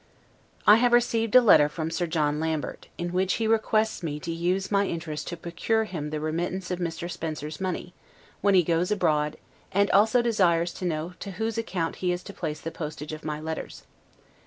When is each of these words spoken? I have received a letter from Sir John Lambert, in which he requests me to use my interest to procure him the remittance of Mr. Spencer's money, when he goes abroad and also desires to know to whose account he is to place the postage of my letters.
I 0.65 0.77
have 0.77 0.93
received 0.93 1.35
a 1.35 1.41
letter 1.41 1.69
from 1.69 1.91
Sir 1.91 2.07
John 2.07 2.39
Lambert, 2.39 2.87
in 2.97 3.09
which 3.13 3.33
he 3.33 3.45
requests 3.45 4.01
me 4.01 4.19
to 4.21 4.31
use 4.31 4.71
my 4.71 4.87
interest 4.87 5.27
to 5.27 5.37
procure 5.37 5.83
him 5.83 6.09
the 6.09 6.19
remittance 6.19 6.71
of 6.71 6.79
Mr. 6.79 7.07
Spencer's 7.07 7.61
money, 7.61 7.93
when 8.41 8.55
he 8.55 8.63
goes 8.63 8.89
abroad 8.89 9.37
and 9.71 9.91
also 9.91 10.23
desires 10.23 10.73
to 10.73 10.85
know 10.85 11.13
to 11.19 11.33
whose 11.33 11.59
account 11.59 11.97
he 11.97 12.11
is 12.11 12.23
to 12.23 12.33
place 12.33 12.61
the 12.61 12.71
postage 12.71 13.13
of 13.13 13.23
my 13.23 13.39
letters. 13.39 13.83